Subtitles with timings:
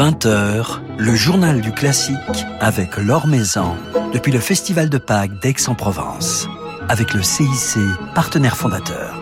[0.00, 3.76] 20h, le journal du classique avec Laure Maison
[4.14, 6.48] depuis le Festival de Pâques d'Aix-en-Provence,
[6.88, 7.76] avec le CIC,
[8.14, 9.19] partenaire fondateur.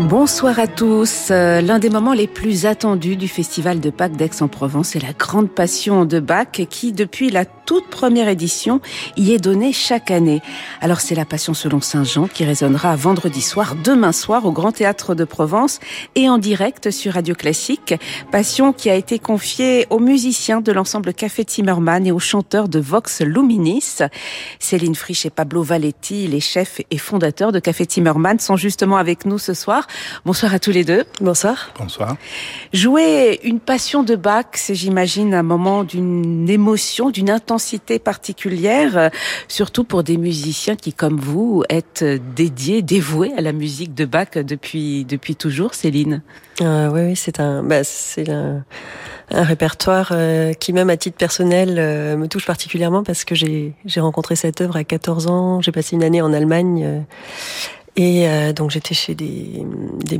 [0.00, 1.26] Bonsoir à tous.
[1.32, 5.50] Euh, l'un des moments les plus attendus du Festival de Pâques d'Aix-en-Provence est la grande
[5.50, 8.80] passion de Bach qui, depuis la toute première édition,
[9.16, 10.40] y est donnée chaque année.
[10.80, 14.70] Alors c'est la passion selon Saint Jean qui résonnera vendredi soir, demain soir au Grand
[14.70, 15.80] Théâtre de Provence
[16.14, 17.94] et en direct sur Radio Classique.
[18.30, 22.78] Passion qui a été confiée aux musiciens de l'ensemble Café Zimmermann et aux chanteurs de
[22.78, 23.98] Vox Luminis.
[24.60, 29.26] Céline Frisch et Pablo Valetti, les chefs et fondateurs de Café Zimmermann, sont justement avec
[29.26, 29.87] nous ce soir.
[30.24, 31.04] Bonsoir à tous les deux.
[31.20, 31.70] Bonsoir.
[31.78, 32.16] Bonsoir.
[32.72, 39.08] Jouer une passion de Bach, c'est j'imagine un moment d'une émotion, d'une intensité particulière, euh,
[39.48, 44.30] surtout pour des musiciens qui, comme vous, êtes dédiés, dévoués à la musique de Bach
[44.34, 46.22] depuis depuis toujours, Céline.
[46.60, 48.64] Euh, oui, oui, c'est un, bah, c'est un,
[49.30, 53.74] un, répertoire euh, qui, même à titre personnel, euh, me touche particulièrement parce que j'ai
[53.84, 55.60] j'ai rencontré cette œuvre à 14 ans.
[55.60, 57.04] J'ai passé une année en Allemagne.
[57.96, 59.64] Euh, et euh, donc j'étais chez des,
[60.04, 60.18] des,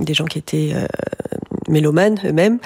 [0.00, 0.86] des, gens qui étaient euh,
[1.68, 2.58] mélomanes eux-mêmes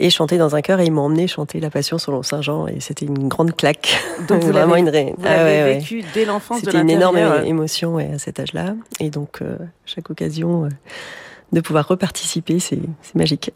[0.00, 2.66] et chantaient dans un chœur et ils m'ont emmené chanter La Passion selon Saint Jean
[2.66, 4.00] et c'était une grande claque.
[4.28, 5.14] Donc vous vraiment une ré...
[5.16, 6.04] vous ah, ouais, vécu ouais.
[6.14, 10.10] dès l'enfance de C'était une énorme émotion ouais, à cet âge-là et donc euh, chaque
[10.10, 10.68] occasion euh,
[11.52, 12.78] de pouvoir reparticiper, c'est
[13.14, 13.52] magique.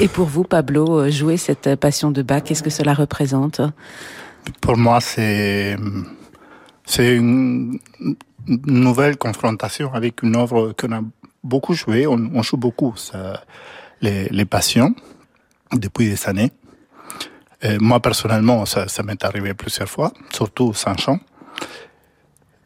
[0.00, 3.60] Et pour vous, Pablo, jouer cette passion de Bach, qu'est-ce que cela représente?
[4.60, 5.76] Pour moi, c'est
[6.84, 7.78] c'est une
[8.46, 11.00] nouvelle confrontation avec une œuvre qu'on a
[11.42, 12.06] beaucoup joué.
[12.06, 12.94] On, joue beaucoup
[14.00, 14.94] les, les, passions
[15.72, 16.52] depuis des années.
[17.80, 21.18] Moi, personnellement, ça, m'est arrivé plusieurs fois, surtout sans chant.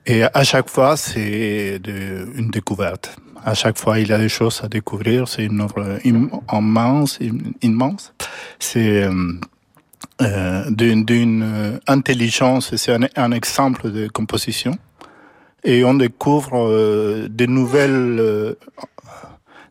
[0.06, 3.16] Et à chaque fois, c'est une découverte.
[3.44, 5.28] À chaque fois, il y a des choses à découvrir.
[5.28, 7.18] C'est une œuvre immense,
[7.62, 8.12] immense.
[8.58, 9.08] C'est
[10.20, 12.76] euh, d'une intelligence.
[12.76, 14.76] C'est un exemple de composition
[15.64, 18.54] et on découvre euh, de nouvelles euh,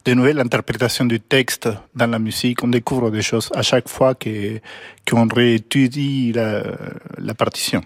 [0.06, 2.64] de nouvelles interprétations du texte dans la musique.
[2.64, 4.60] On découvre des choses à chaque fois que
[5.10, 6.64] qu'on réétudie la,
[7.18, 7.82] la partition.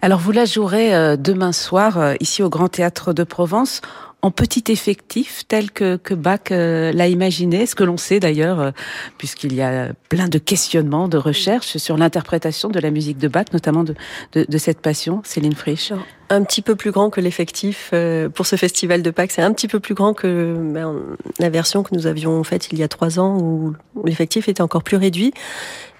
[0.00, 3.80] Alors vous la jouerez euh, demain soir ici au Grand Théâtre de Provence
[4.22, 8.72] en petit effectif tel que, que Bach l'a imaginé, ce que l'on sait d'ailleurs,
[9.16, 13.44] puisqu'il y a plein de questionnements, de recherches sur l'interprétation de la musique de Bach,
[13.52, 13.94] notamment de,
[14.32, 15.92] de, de cette passion, Céline Frisch.
[16.30, 19.52] Un petit peu plus grand que l'effectif euh, pour ce festival de Pâques, c'est un
[19.52, 20.94] petit peu plus grand que ben,
[21.38, 23.74] la version que nous avions faite il y a trois ans où,
[24.04, 25.32] l'effectif était encore plus réduit.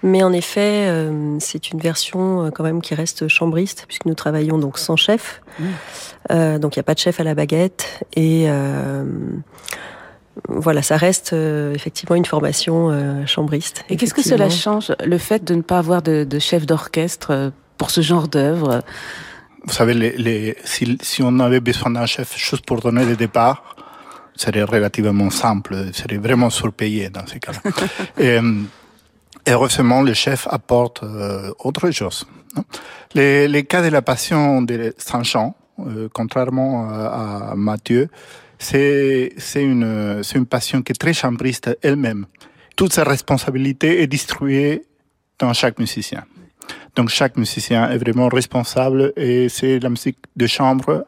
[0.03, 4.15] Mais en effet, euh, c'est une version euh, quand même qui reste chambriste, puisque nous
[4.15, 5.41] travaillons donc sans chef.
[5.59, 5.65] Mmh.
[6.31, 8.05] Euh, donc il n'y a pas de chef à la baguette.
[8.15, 9.05] Et euh,
[10.49, 13.85] voilà, ça reste euh, effectivement une formation chambriste.
[13.89, 17.53] Et qu'est-ce que cela change, le fait de ne pas avoir de, de chef d'orchestre
[17.77, 18.83] pour ce genre d'œuvre?
[19.69, 23.17] Vous savez, les, les, si, si on avait besoin d'un chef juste pour donner le
[23.17, 23.77] départ,
[24.35, 27.61] serait relativement simple, serait vraiment surpayé dans ces cas-là.
[28.19, 28.39] et,
[29.47, 32.27] heureusement, le chef apporte euh, autre chose.
[33.13, 38.09] Les, les, cas de la passion de Saint-Jean, euh, contrairement à, à Matthieu,
[38.59, 42.25] c'est une c'est une passion qui est très chambriste elle-même.
[42.75, 44.87] Toute sa responsabilité est distribuée
[45.39, 46.25] dans chaque musicien.
[46.99, 51.07] Donc chaque musicien est vraiment responsable et c'est la musique de chambre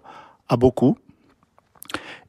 [0.49, 0.97] à beaucoup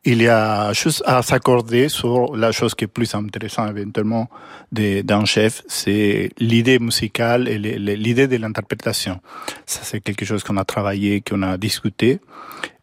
[0.04, 4.32] il y a juste à s'accorder sur la chose qui est plus intéressante éventuellement
[4.72, 9.22] d'un chef, c'est l'idée musicale et l'idée de l'interprétation.
[9.68, 12.20] Ça, c'est quelque chose qu'on a travaillé, qu'on a discuté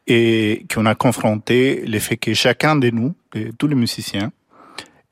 [0.07, 3.17] et qu'on a confronté le fait que chacun de nous,
[3.59, 4.31] tous les musiciens,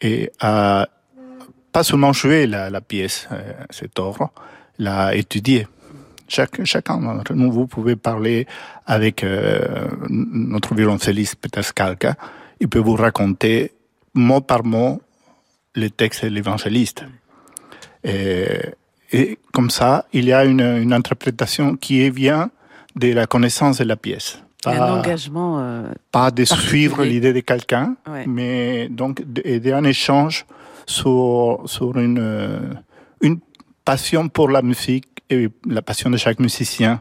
[0.01, 4.31] et pas seulement joué la, pièce, euh, cette œuvre,
[4.79, 5.67] l'a étudiée
[6.29, 8.47] chaque, chacun d'entre nous, vous pouvez parler
[8.87, 12.17] avec euh, notre violoncelliste Peter Skalka.
[12.61, 13.73] Il peut vous raconter
[14.15, 15.01] mot par mot
[15.75, 17.05] les textes de l'évangéliste.
[18.03, 18.47] Et,
[19.13, 22.51] et, comme ça, il y a une, une interprétation qui vient
[22.97, 24.43] de la connaissance de la pièce.
[24.63, 25.59] Pas, un engagement.
[25.61, 28.25] Euh, pas de suivre l'idée de quelqu'un, ouais.
[28.27, 30.47] mais donc d'un échange
[30.87, 32.81] sur, sur une
[33.87, 37.01] passion pour la musique et la passion de chaque musicien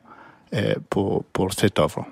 [0.89, 2.05] pour, pour cette œuvre.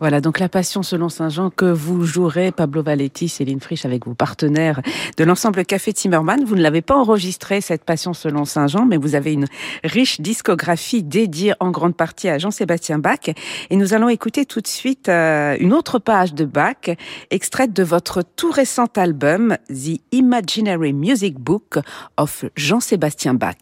[0.00, 4.06] Voilà, donc la Passion selon Saint Jean que vous jouerez, Pablo Valetti, Céline Frisch, avec
[4.06, 4.82] vos partenaires
[5.16, 6.44] de l'ensemble Café Timmerman.
[6.44, 9.46] Vous ne l'avez pas enregistré, cette Passion selon Saint Jean, mais vous avez une
[9.84, 13.30] riche discographie dédiée en grande partie à Jean-Sébastien Bach.
[13.70, 16.90] Et nous allons écouter tout de suite euh, une autre page de Bach,
[17.30, 21.78] extraite de votre tout récent album, The Imaginary Music Book
[22.16, 23.54] of Jean-Sébastien Bach.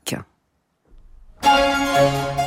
[1.43, 2.42] Música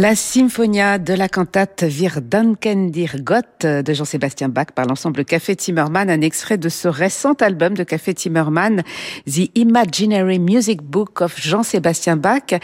[0.00, 5.54] La symphonia de la cantate Wir danken dir Gott de Jean-Sébastien Bach par l'ensemble Café
[5.54, 8.82] Timmerman, un extrait de ce récent album de Café Timmerman,
[9.26, 12.54] The Imaginary Music Book of Jean-Sébastien Bach,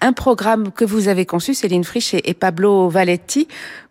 [0.00, 3.46] un programme que vous avez conçu, Céline Frisch et Pablo Valetti,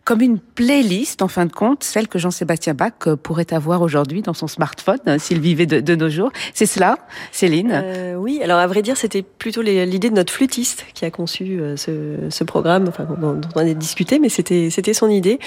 [0.06, 4.22] comme une playlist, en fin de compte, celle que Jean-Sébastien Bach euh, pourrait avoir aujourd'hui
[4.22, 6.30] dans son smartphone, hein, s'il vivait de, nos jours.
[6.54, 6.96] C'est cela,
[7.32, 7.72] Céline?
[7.72, 11.58] Euh, Oui, alors à vrai dire, c'était plutôt l'idée de notre flûtiste qui a conçu
[11.60, 15.40] euh, ce, programme, enfin, dont, on a discuté, mais c'était son idée.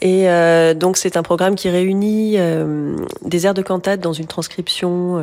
[0.00, 0.24] Et
[0.76, 2.38] donc c'est un programme qui réunit
[3.22, 5.22] des airs de cantate dans une transcription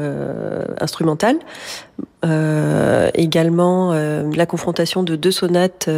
[0.80, 1.40] instrumentale,
[3.14, 5.90] également la confrontation de deux sonates,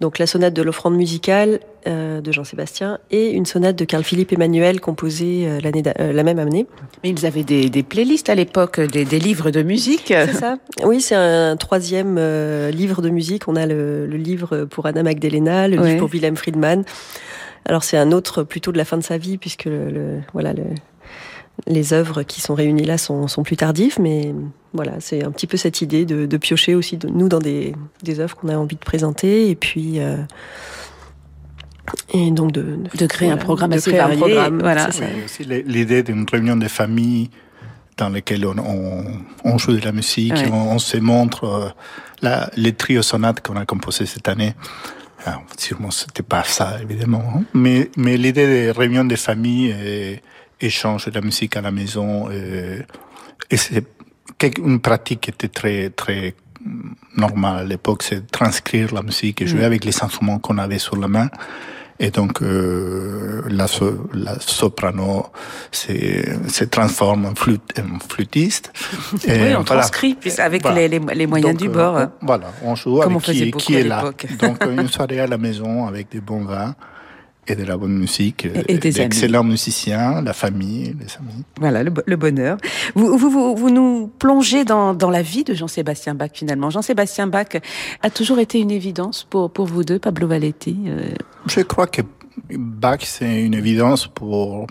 [0.00, 4.80] donc la sonate de l'offrande musicale euh, de Jean-Sébastien et une sonate de Carl-Philippe Emmanuel
[4.80, 6.66] composée euh, l'année euh, la même année.
[7.02, 10.06] Mais ils avaient des, des playlists à l'époque, des, des, livres de musique.
[10.06, 10.56] C'est ça.
[10.82, 12.16] Oui, c'est un troisième
[12.70, 13.48] livre de musique.
[13.48, 16.84] On a le, le livre pour Anna Magdalena, le livre pour Wilhelm Friedman.
[17.66, 20.64] Alors c'est un autre plutôt de la fin de sa vie puisque le, voilà le
[21.66, 24.34] les œuvres qui sont réunies là sont, sont plus tardives, mais
[24.72, 27.74] voilà, c'est un petit peu cette idée de, de piocher aussi de, nous dans des,
[28.02, 30.16] des œuvres qu'on a envie de présenter et puis euh,
[32.12, 34.20] et donc de, de créer voilà, un programme de assez créer un varié.
[34.20, 34.88] programme, voilà.
[35.00, 37.30] Oui, l'idée d'une réunion de famille
[37.96, 39.04] dans laquelle on, on,
[39.44, 40.48] on joue de la musique, Ouais.
[40.50, 41.68] on, on se montre euh,
[42.22, 44.54] la, les trios sonates qu'on a composés cette année.
[45.26, 47.22] Alors, sûrement, c'était pas ça, évidemment.
[47.36, 47.44] hein.
[47.54, 50.20] Mais, mais l'idée des réunions de famille et
[50.60, 52.80] échange de la musique à la maison, et,
[53.50, 53.84] et c'est
[54.58, 56.34] une pratique qui était très, très
[57.16, 59.64] normale à l'époque, c'est transcrire la musique et jouer Mm.
[59.64, 61.28] avec les instruments qu'on avait sur la main.
[62.00, 65.26] Et donc, euh, la, so- la soprano
[65.70, 68.72] se, transforme en, flûte, en flûtiste.
[69.26, 69.64] Et Oui, on voilà.
[69.82, 70.88] transcrit puis avec Voilà.
[70.88, 71.94] les, moyens Donc, du euh, bord.
[71.94, 74.02] on- voilà, on joue Comme on avec faisait qui, qui est là.
[74.40, 76.74] Donc, une soirée à la maison avec des bons vins
[77.46, 81.44] et de la bonne musique, Et- et des d'excellents musiciens, la famille, les amis.
[81.60, 82.56] Voilà, le, bo- le bonheur.
[82.94, 86.70] Vous, vous, vous, vous nous plongez dans, dans la vie de Jean-Sébastien Bach, finalement.
[86.70, 87.48] Jean-Sébastien Bach
[88.02, 90.76] a toujours été une évidence pour, pour vous deux, Pablo Valetti.
[90.86, 91.10] euh,
[91.46, 92.02] Je crois que
[92.50, 94.66] Bach, c'est une évidence pour,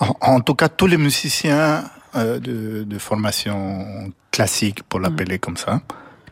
[0.00, 1.84] en, en tout cas, tous les musiciens
[2.16, 5.80] euh, de, de formation classique, pour l'appeler comme ça,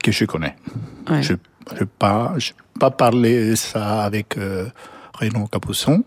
[0.02, 0.54] que je connais.
[1.10, 1.22] ouais.
[1.22, 4.66] Je n'ai pas, j'ai pas parlé ça avec euh,
[5.18, 6.04] Renaud Capuçon,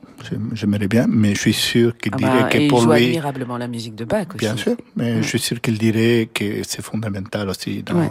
[0.53, 2.93] j'aimerais bien, mais je suis sûr qu'il Ah dirait bah, que et il pour joue
[2.93, 4.37] lui, admirablement la musique de Bach aussi.
[4.45, 5.23] bien sûr, mais Ouais.
[5.23, 8.09] je suis sûr qu'il dirait que c'est fondamental aussi dans, Ouais.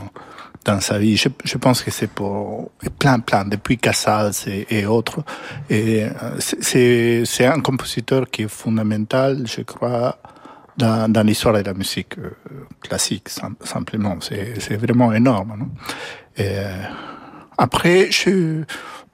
[0.64, 1.16] dans sa vie.
[1.16, 5.20] Je, je pense que c'est pour plein, plein, depuis Casals et, et autres.
[5.70, 10.18] Et euh, c'est- un compositeur qui est fondamental, je crois,
[10.76, 12.30] dans, dans l'histoire de la musique euh,
[12.80, 14.16] classique, sim- simplement.
[14.20, 15.54] C'est c'est vraiment énorme.
[15.58, 15.68] Non?
[16.36, 16.82] Et, euh,
[17.56, 18.62] après, je,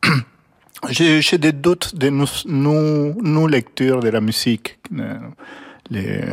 [0.91, 4.79] j'ai des doutes de nos, nos, nos lectures de la musique.
[4.99, 5.19] Euh,
[5.91, 6.25] Les,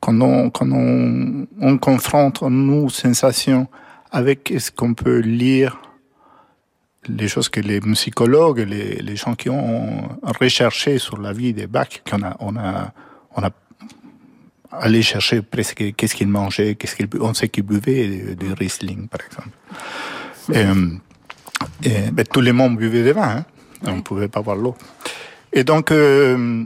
[0.00, 3.68] quand on, quand on, on confronte nos sensations
[4.10, 5.78] avec ce qu'on peut lire,
[7.06, 10.08] les choses que les musicologues, les, les gens qui ont
[10.40, 12.94] recherché sur la vie de Bach, qu'on a, on a,
[13.36, 13.50] on a
[14.70, 19.06] allé chercher presque qu'est-ce qu'il mangeait, qu'est-ce qu'il, on sait qu'il buvait du, du Riesling,
[19.08, 19.54] par exemple.
[20.54, 20.64] Et,
[21.88, 23.44] et, ben, tout le monde buvait des vins, hein.
[23.86, 24.74] On ne pouvait pas boire l'eau.
[25.52, 26.64] Et donc, euh,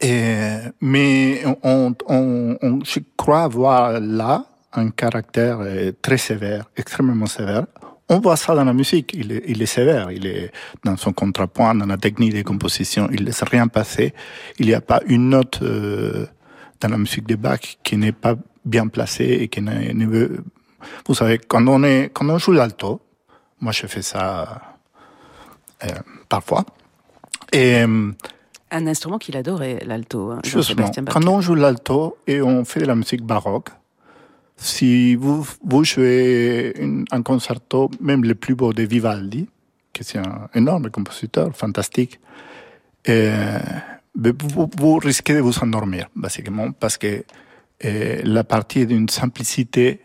[0.00, 7.26] et, mais on, on, on, je crois voir là un caractère euh, très sévère, extrêmement
[7.26, 7.66] sévère.
[8.10, 10.50] On voit ça dans la musique, il est, il est sévère, il est
[10.82, 14.14] dans son contrepoint, dans la technique de composition, il ne laisse rien passer.
[14.58, 16.26] Il n'y a pas une note euh,
[16.80, 20.42] dans la musique de Bach qui n'est pas bien placée et qui ne, veut...
[21.06, 23.02] Vous savez, quand on, est, quand on joue l'alto,
[23.60, 24.77] moi je fais ça
[26.28, 26.64] parfois,
[27.52, 27.82] et...
[27.82, 28.10] euh,
[28.70, 32.86] Un instrument qu'il adorait, l'alto, hein, Justement, quand on joue l'alto et on fait de
[32.86, 33.70] la musique baroque,
[34.56, 39.48] si vous, vous jouez une- un concerto, même le plus beau de Vivaldi,
[39.92, 42.18] qui est un énorme compositeur, fantastique,
[43.08, 43.58] euh,
[44.14, 47.24] vous, vous risquez de vous endormir, basiquement, parce que
[47.84, 50.00] euh, la partie est d'une simplicité.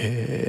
[0.00, 0.46] euh,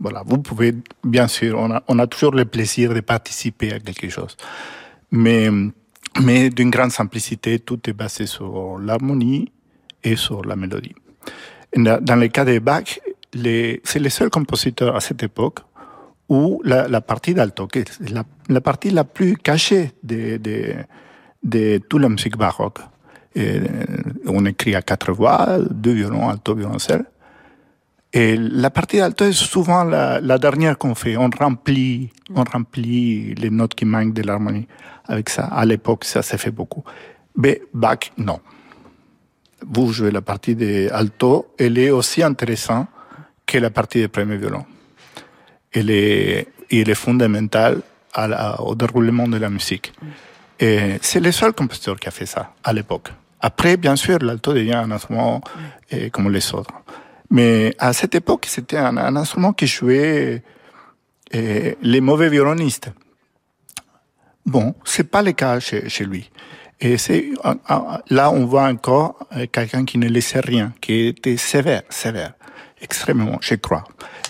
[0.00, 0.74] voilà, vous pouvez,
[1.04, 4.36] bien sûr, on a, toujours le plaisir de participer à quelque chose,
[5.10, 5.48] mais,
[6.20, 9.50] mais d'une grande simplicité, tout est basé sur l'harmonie
[10.02, 10.94] et sur la mélodie.
[11.74, 13.00] Dans le cas de Bach,
[13.32, 15.60] c'est le seul compositeur à cette époque
[16.28, 20.74] où la, la partie d'alto, qui est la, la partie la plus cachée de, de,
[21.42, 22.80] de toute la musique baroque,
[24.26, 27.04] on écrit à quatre voix, deux violons, alto, violoncelle.
[28.12, 31.16] Et la partie d'alto est souvent la, dernière qu'on fait.
[31.16, 34.66] On remplit, on remplit les notes qui manquent de l'harmonie
[35.06, 35.46] avec ça.
[35.46, 36.84] À l'époque, ça s'est fait beaucoup.
[37.36, 38.40] Mais Bach, non.
[39.68, 42.88] Vous jouez la partie de alto, elle est aussi intéressante
[43.44, 44.64] que la partie de premier violon.
[45.72, 47.82] Elle est, elle est fondamentale
[48.60, 49.92] au déroulement de la musique.
[50.58, 53.12] Et c'est le seul compositeur qui a fait ça à l'époque.
[53.40, 55.42] Après, bien sûr, l'alto devient un instrument
[55.90, 56.72] eh, comme les autres.
[57.30, 60.42] Mais à cette époque, c'était un, instrument qui jouait
[61.32, 62.90] eh, les mauvais violonistes.
[64.44, 66.30] Bon, c'est pas le cas chez, chez lui.
[66.80, 67.30] Et c'est
[68.10, 72.34] là on voit encore euh, quelqu'un qui ne laissait rien, qui était sévère, sévère,
[72.82, 73.84] extrêmement, je crois.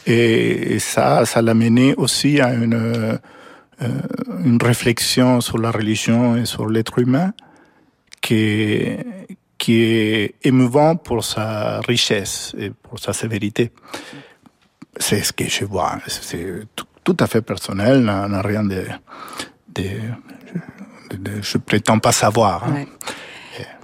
[0.07, 3.19] Et, ça, ça l'a mené aussi à une
[3.83, 4.01] euh,
[4.45, 7.35] une réflexion sur la religion et sur l'être humain
[8.23, 8.97] qui
[9.67, 13.73] qui est émouvant pour sa richesse et pour sa sévérité.
[14.97, 15.99] C'est ce que je vois.
[16.07, 16.47] C'est
[17.03, 18.85] tout, à fait personnel, n'a rien de,
[19.75, 19.83] de,
[21.19, 22.63] de- Je prétends pas savoir.
[22.63, 22.85] hein.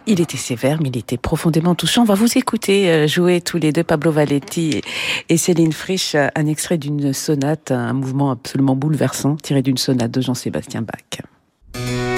[0.07, 2.03] Il était sévère, mais il était profondément touchant.
[2.03, 4.81] On va vous écouter euh, jouer tous les deux, Pablo Valetti
[5.29, 10.13] et Céline Frisch, euh, un extrait d'une sonate, un mouvement absolument bouleversant, tiré d'une sonate
[10.13, 12.12] de Jean-Sébastien Bach.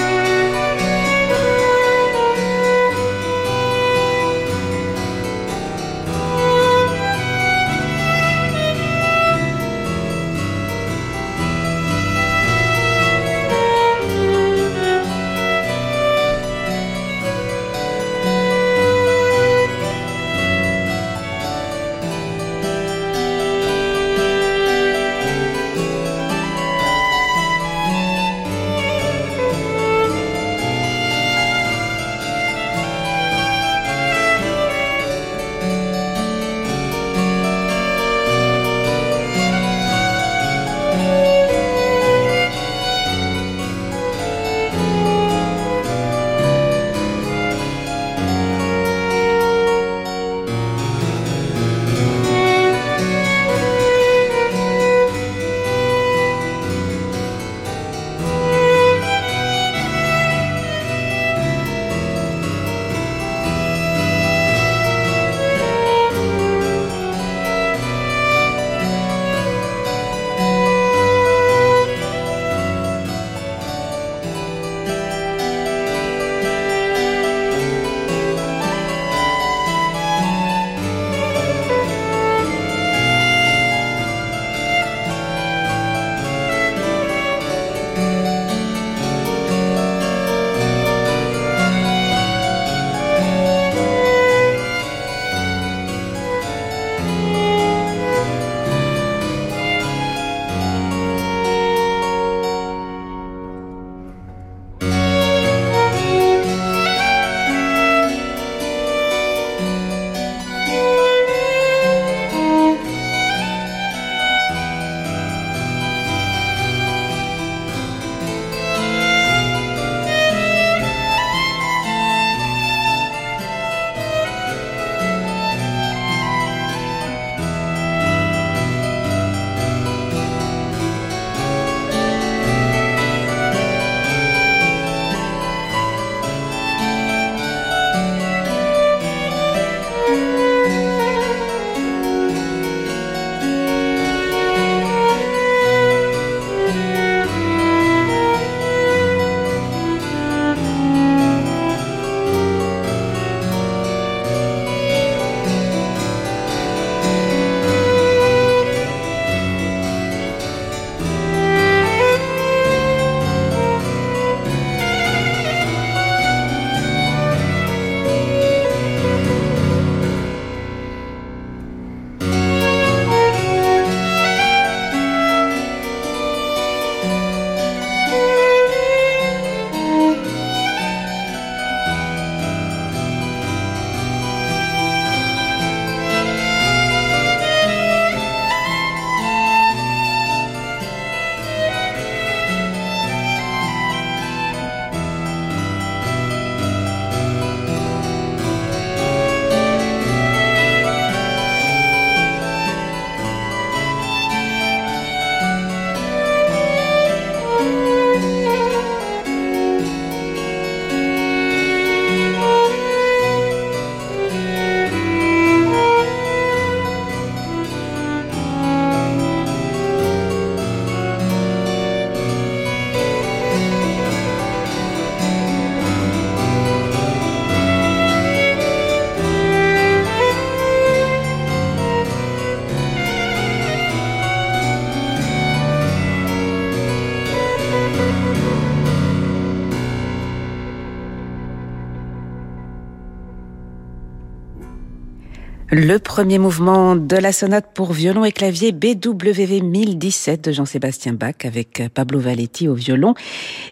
[246.14, 251.82] Premier mouvement de la sonate pour violon et clavier BWV 1017 de Jean-Sébastien Bach avec
[251.92, 253.14] Pablo Valetti au violon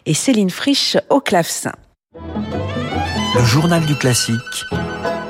[0.05, 1.71] et Céline Frisch au clavecin.
[3.33, 4.65] Le journal du classique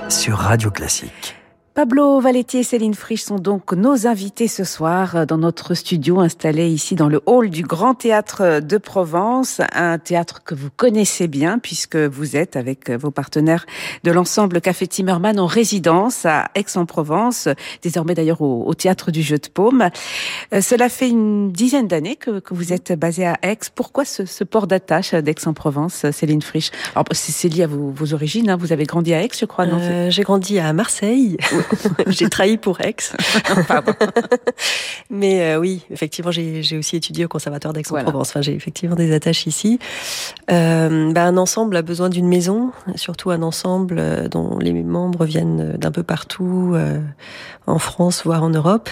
[0.10, 1.36] sur Radio Classique.
[1.76, 6.68] Pablo Valetti et Céline Frisch sont donc nos invités ce soir dans notre studio installé
[6.68, 11.58] ici dans le hall du Grand Théâtre de Provence, un théâtre que vous connaissez bien
[11.58, 13.66] puisque vous êtes avec vos partenaires
[14.04, 17.50] de l'ensemble Café Timmerman en résidence à Aix-en-Provence,
[17.82, 19.90] désormais d'ailleurs au, Théâtre du Jeu de Paume.
[20.54, 23.58] Euh, cela fait une dizaine d'années que, vous êtes basé à Aix.
[23.74, 26.70] Pourquoi ce, port d'attache d'Aix-en-Provence, Céline Frisch?
[26.94, 28.58] Alors c'est lié à vos, origines, hein.
[28.58, 29.80] vous avez grandi à Aix je crois, non?
[29.82, 31.38] Euh, J'ai grandi à Marseille.
[32.08, 32.95] j'ai trahi pour Aix.
[35.10, 38.30] Mais euh, oui, effectivement, j'ai aussi étudié au Conservatoire d'Aix-en-Provence.
[38.30, 39.80] Enfin, j'ai effectivement des attaches ici.
[40.52, 45.26] Euh, bah, un ensemble a besoin d'une maison, surtout un ensemble euh, dont les membres
[45.26, 46.99] viennent d'un peu partout euh,
[47.67, 48.89] en France, voire en Europe.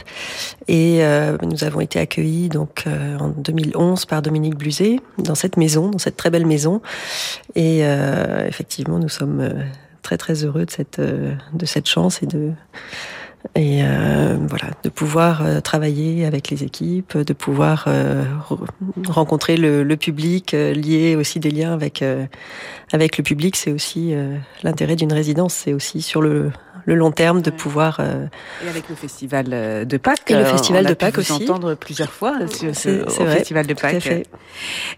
[0.67, 1.01] Et
[1.41, 6.15] nous avons été accueillis donc en 2011 par Dominique Bluzet dans cette maison, dans cette
[6.15, 6.81] très belle maison.
[7.55, 7.81] Et
[8.47, 9.65] effectivement, nous sommes
[10.01, 12.51] très très heureux de cette euh, de cette chance et de
[13.55, 17.87] et euh, voilà de pouvoir euh, travailler avec les équipes, de pouvoir
[19.07, 22.03] rencontrer le, le public, lier aussi des liens avec
[22.91, 24.13] avec le public, c'est aussi
[24.63, 26.51] l'intérêt d'une résidence, c'est aussi sur le
[26.85, 27.99] le long terme de pouvoir.
[27.99, 29.45] Et avec le festival
[29.85, 30.29] de Pâques.
[30.31, 31.31] Et le festival de Pâques aussi.
[31.33, 34.27] entendre plusieurs fois sur ce, au festival de Pâques.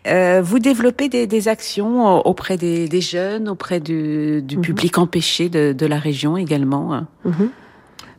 [0.07, 4.63] Euh, vous développez des, des, actions auprès des, des jeunes, auprès du, du mhm.
[4.63, 7.05] public empêché de, de, la région également.
[7.25, 7.49] Mhm.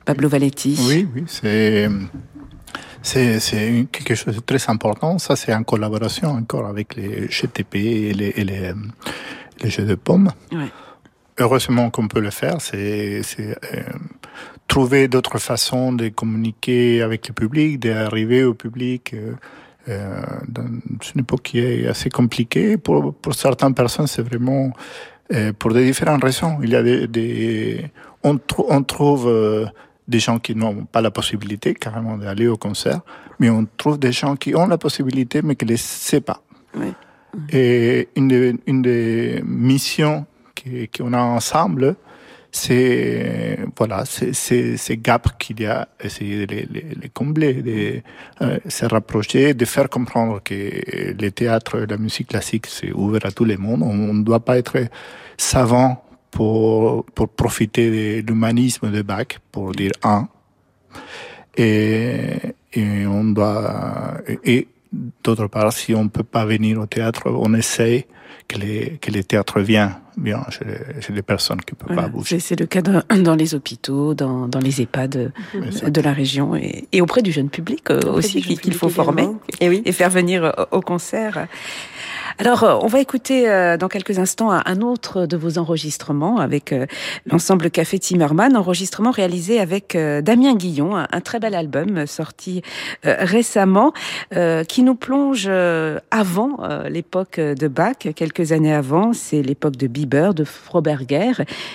[0.04, 0.78] Pablo Valetti?
[0.88, 1.88] Oui, oui, c'est.
[3.06, 5.18] C'est quelque chose de très important.
[5.18, 8.72] Ça, c'est en collaboration encore avec les GTP et les, et les,
[9.62, 10.30] les jeux de pommes.
[10.52, 10.70] Ouais
[11.38, 13.82] heureusement qu'on peut le faire, c'est euh,
[14.68, 19.14] trouver d'autres façons de communiquer avec le public, d'arriver au public.
[19.14, 19.34] Euh,
[19.88, 22.78] euh, dans une époque qui est assez compliquée.
[22.78, 24.72] Pour, pour certaines personnes, c'est vraiment
[25.30, 26.58] euh, pour des différentes raisons.
[26.62, 27.90] Il y a des, des
[28.22, 29.66] on, on, trouve euh,
[30.08, 33.00] des gens qui n'ont pas la possibilité carrément d'aller au concert,
[33.38, 36.42] mais on trouve des gens qui ont la possibilité mais qui ne le savent pas.
[36.74, 36.94] Oui.
[37.52, 40.24] Et une des, une des missions
[40.96, 41.96] qu'on a ensemble,
[42.50, 44.32] c'est voilà, c'est
[44.76, 48.02] ces gaps qu'il y a, essayer de les, combler, de
[48.42, 50.54] euh, se rapprocher, de faire comprendre que
[51.20, 53.82] le théâtre et la musique classique c'est ouvert à tout le monde.
[53.82, 54.78] On ne doit pas être
[55.36, 60.28] savant pour pour profiter de l'humanisme de Bach, pour dire un.
[61.56, 62.36] Et,
[62.72, 64.68] et on doit et
[65.22, 68.06] d'autre part, si on peut pas venir au théâtre, on essaie
[68.48, 72.08] que les, que les théâtres viennent bien chez, chez les personnes qui ne peuvent pas
[72.08, 72.38] bouger.
[72.38, 75.32] C'est le cas dans, les hôpitaux, dans, dans les EHPAD
[75.86, 79.28] de la région et, et, auprès du jeune public euh, aussi qu'il faut former
[79.60, 79.82] et, oui.
[79.84, 81.46] et faire venir au concert.
[82.38, 86.72] Alors, euh, on va écouter euh, dans quelques instants un autre de vos enregistrements avec
[86.72, 86.86] euh,
[87.26, 92.62] l'ensemble Café Timmerman, enregistrement réalisé avec Damien Guillon, un, très bel album sorti
[93.02, 93.92] récemment
[94.68, 95.48] qui nous plonge
[96.10, 101.32] avant l'époque de Bach, quelques années avant, c'est l'époque de Bieber, de Froberger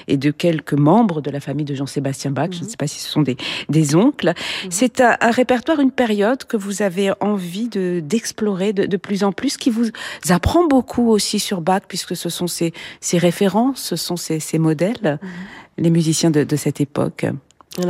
[0.08, 2.50] et de quelques membres de la famille de Jean-Sébastien Bach.
[2.52, 2.69] Je ne mhm.
[2.69, 3.38] sais pas si ce sont des,
[3.69, 4.34] des oncles.
[4.63, 4.72] Mhm.
[4.72, 9.32] C'est un, répertoire, une période que vous avez envie de d'explorer de, de plus en
[9.32, 9.88] plus, qui vous
[10.30, 14.39] apprend prend beaucoup aussi sur Bach, puisque ce sont ses, ses références, ce sont ses,
[14.39, 15.29] ses modèles, mhm.
[15.77, 17.27] les musiciens de, de cette époque.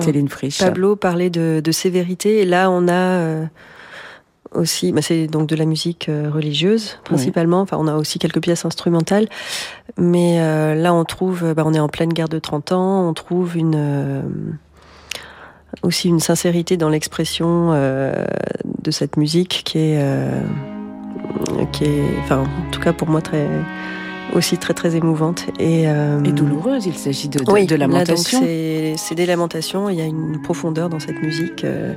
[0.02, 0.60] Céline Frisch.
[0.60, 3.45] Pablo parlait de, de sévérité, et là on a euh,
[4.52, 7.62] aussi, bah c'est donc de la musique euh, religieuse principalement.
[7.62, 9.30] Enfin, on a aussi quelques pièces instrumentales,
[9.98, 13.13] mais euh, là on trouve, bah, on est en pleine guerre de 30 ans, on
[13.13, 14.30] trouve une
[15.82, 20.04] aussi une sincérité dans l'expression de cette musique qui est
[21.72, 23.48] qui est, enfin, en tout cas pour moi très
[24.34, 26.86] aussi très très émouvante et, euh, et douloureuse.
[26.86, 28.40] Il s'agit de, de, oui, de lamentation.
[28.42, 29.90] C'est des lamentations.
[29.90, 31.94] Il y a une profondeur dans cette musique euh,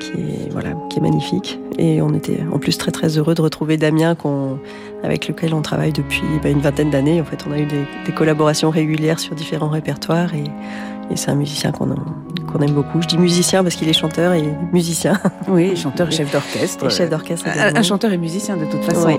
[0.00, 1.58] qui est voilà, qui est magnifique.
[1.78, 4.58] Et on était en plus très très heureux de retrouver Damien, qu'on,
[5.02, 7.20] avec lequel on travaille depuis bah, une vingtaine d'années.
[7.20, 10.44] En fait, on a eu des, des, collaborations régulières sur différents répertoires et,
[11.10, 11.90] et c'est un musicien qu'on
[12.60, 13.02] aime beaucoup.
[13.02, 15.18] Je dis musicien parce qu'il est chanteur et musicien.
[15.48, 16.86] Oui, chanteur et chef d'orchestre.
[16.86, 17.46] Et chef d'orchestre.
[17.48, 19.06] Un, chanteur et musicien de toute façon.
[19.08, 19.18] Oui.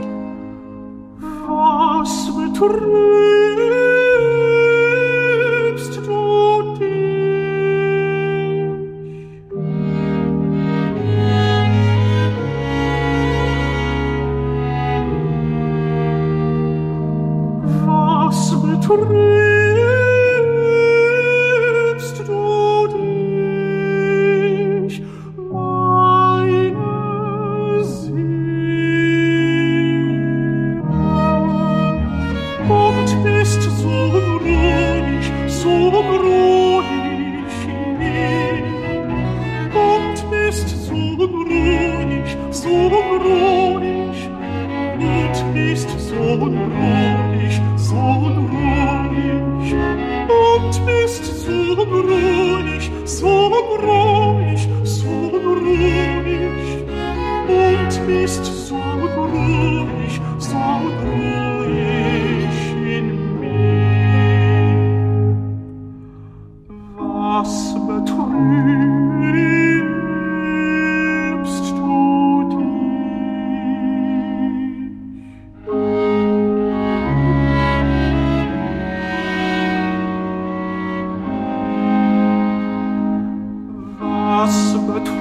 [84.92, 85.21] votre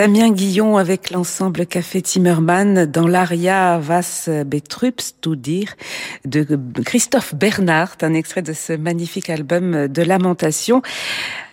[0.00, 5.76] Damien Guillon avec l'ensemble Café Timmerman dans l'aria Was Betrups, tout dire,
[6.24, 6.46] de
[6.86, 10.80] Christophe Bernard, un extrait de ce magnifique album de lamentation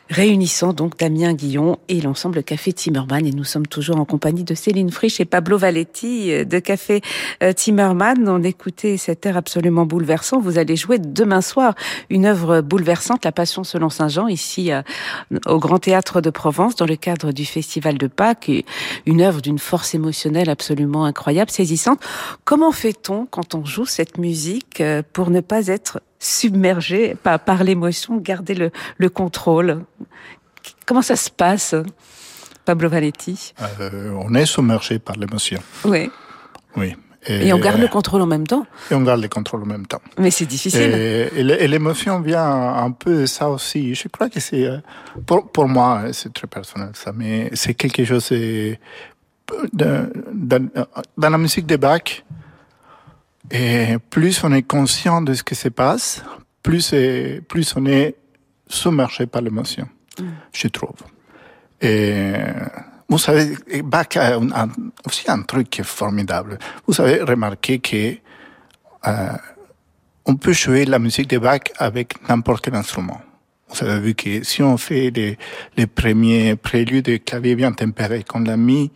[0.09, 3.25] réunissant donc Damien Guillon et l'ensemble Café Timmerman.
[3.25, 7.01] Et nous sommes toujours en compagnie de Céline Frisch et Pablo Valetti euh, de Café
[7.43, 8.27] euh, Timmerman.
[8.27, 10.39] On écoutait cet air absolument bouleversant.
[10.39, 11.75] Vous allez jouer demain soir
[12.09, 14.81] une œuvre bouleversante, La Passion selon Saint Jean, ici euh,
[15.45, 18.51] au Grand Théâtre de Provence, dans le cadre du Festival de Pâques.
[19.05, 21.99] Une œuvre d'une force émotionnelle absolument incroyable, saisissante.
[22.45, 24.81] Comment fait-on quand on joue cette musique
[25.13, 29.83] pour ne pas être submergé par, par l'émotion, garder le, le, contrôle.
[30.85, 31.75] Comment ça se passe,
[32.65, 33.53] Pablo Valetti?
[33.79, 35.61] Euh, On est submergé par l'émotion.
[35.85, 36.09] Oui.
[36.75, 36.95] Oui.
[37.29, 38.65] Et, on garde le contrôle en même temps.
[38.89, 40.01] Et on garde le contrôle en même temps.
[40.17, 40.81] Mais c'est difficile.
[40.81, 43.93] Et, l'émotion vient un peu de ça aussi.
[43.95, 44.77] Je crois que c'est, euh,
[45.25, 48.31] pour, pour moi, c'est très personnel ça, mais c'est quelque chose,
[49.73, 50.09] dans,
[51.17, 52.23] dans la musique de Bach,
[53.51, 56.23] et plus on est conscient de ce qui se passe,
[56.63, 56.93] plus,
[57.47, 58.15] plus on est
[58.67, 59.87] submergé par l'émotion,
[60.19, 60.23] mm.
[60.53, 60.97] je trouve.
[61.81, 62.33] Et
[63.09, 64.37] vous savez, Bach a
[65.05, 66.57] aussi un truc qui est formidable.
[66.85, 68.15] Vous avez remarqué que
[69.07, 69.29] euh,
[70.25, 73.21] on peut jouer la musique de Bach avec n'importe quel instrument.
[73.69, 75.37] Vous avez vu que si on fait les,
[75.77, 78.91] les premiers préludes de clavier bien tempéré qu'on l'a mis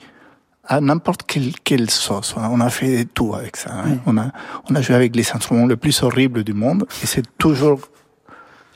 [0.63, 2.35] à n'importe quelle, quelle sauce.
[2.37, 3.71] On a fait tout avec ça.
[3.73, 3.97] Hein.
[4.05, 4.31] On, a,
[4.69, 7.79] on a joué avec les instruments les plus horribles du monde et c'est toujours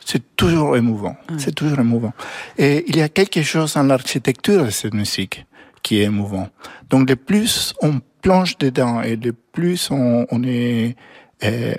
[0.06, 1.18] c'est toujours émouvant.
[1.40, 2.14] C'est toujours émouvant.
[2.60, 5.48] Et il y a quelque chose dans l'architecture de cette musique
[5.82, 6.48] qui est émouvant.
[6.92, 10.96] Donc, le plus on plonge dedans et le plus on, on est
[11.44, 11.74] euh,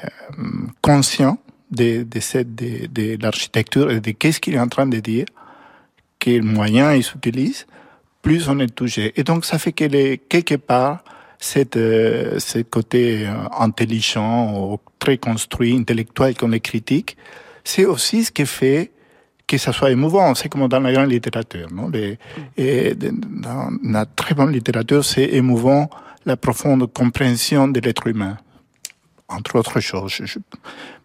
[0.83, 1.39] conscient
[1.71, 5.27] de, de, cette, de, de l'architecture et de qu'est-ce qu'il est en train de dire,
[6.19, 7.67] quels moyens il s'utilise,
[8.27, 9.13] plus on est touché.
[9.15, 11.05] Et donc ça fait que les, quelque part,
[11.39, 17.17] cette, euh, ce côté euh, intelligent, ou très construit, intellectuel qu'on les critique,
[17.63, 18.91] c'est aussi ce qui fait
[19.47, 20.35] que ça soit émouvant.
[20.35, 21.69] C'est comme dans la grande littérature.
[21.71, 21.89] Non?
[21.89, 22.19] Les,
[22.57, 25.89] et dans la très bonne littérature, c'est émouvant
[26.25, 28.39] la profonde compréhension de l'être humain,
[29.29, 30.21] entre autres choses.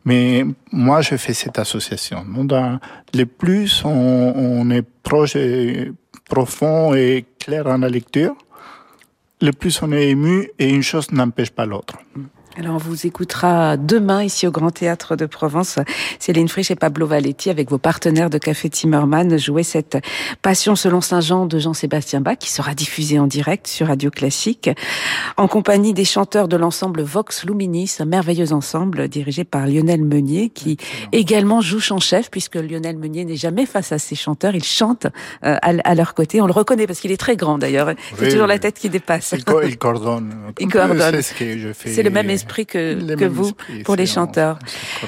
[0.06, 2.26] mais moi, je fais cette association.
[2.26, 2.46] Non?
[2.46, 2.80] Dans,
[3.14, 5.36] le plus on, on est proche
[6.32, 8.36] profond et clair dans la lecture,
[9.42, 11.98] le plus on est ému et une chose n'empêche pas l'autre.
[12.58, 15.80] Alors on vous écoutera demain ici au Grand Théâtre de Provence.
[16.20, 19.98] Céline Frisch et Pablo Valetti avec vos partenaires de Café Timmerman jouer cette
[20.42, 24.70] Passion selon Saint Jean de Jean-Sébastien Bach qui sera diffusée en direct sur Radio Classique
[25.38, 30.50] en compagnie des chanteurs de l'ensemble Vox Luminis, un merveilleux ensemble dirigé par Lionel Meunier
[30.50, 30.78] qui
[31.14, 35.08] également joue chef puisque Lionel Meunier n'est jamais face à ses chanteurs, il chante
[35.46, 36.42] euh, à, leur côté.
[36.42, 37.94] On le reconnaît parce qu'il est très grand d'ailleurs.
[38.18, 39.34] C'est toujours la tête qui dépasse.
[39.38, 40.34] Il, coordonne.
[40.60, 41.22] Il coordonne.
[41.22, 43.52] C'est le même esprit que, que vous
[43.86, 44.58] pour les chanteurs.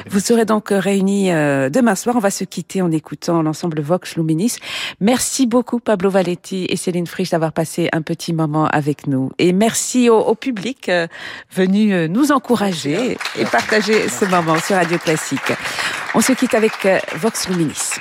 [0.10, 2.16] Vous serez donc réunis euh, demain soir.
[2.16, 4.58] On va se quitter en écoutant l'ensemble Vox Luminis.
[5.00, 9.32] Merci beaucoup Pablo Valetti et Céline Frisch d'avoir passé un petit moment avec nous.
[9.40, 11.08] Et merci au, au public euh,
[11.52, 15.54] venu euh, nous encourager et partager ce moment sur Radio Classique.
[16.14, 16.74] On se quitte avec
[17.16, 17.96] Vox Luminis.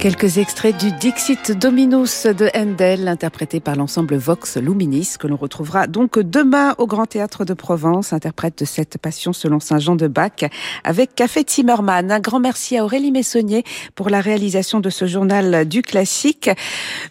[0.00, 5.86] Quelques extraits du Dixit Dominus de Handel, interprété par l'ensemble Vox Luminis, que l'on retrouvera
[5.88, 10.08] donc demain au Grand Théâtre de Provence, interprète de cette passion selon Saint Jean de
[10.08, 10.48] Bach,
[10.84, 12.10] avec Café Zimmermann.
[12.10, 13.62] Un grand merci à Aurélie Messonnier
[13.94, 16.48] pour la réalisation de ce journal du classique.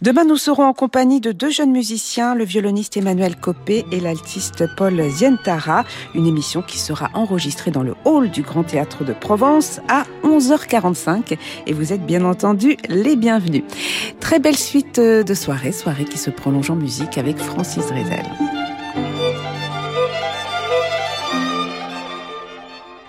[0.01, 4.63] Demain, nous serons en compagnie de deux jeunes musiciens, le violoniste Emmanuel Copé et l'altiste
[4.77, 5.85] Paul Zientara.
[6.15, 11.37] Une émission qui sera enregistrée dans le hall du Grand Théâtre de Provence à 11h45.
[11.67, 13.63] Et vous êtes bien entendu les bienvenus.
[14.19, 18.25] Très belle suite euh, de soirée, soirée qui se prolonge en musique avec Francis Drezel.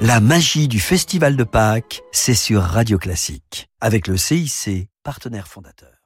[0.01, 6.00] La magie du Festival de Pâques, c'est sur Radio Classique, avec le CIC, partenaire fondateur.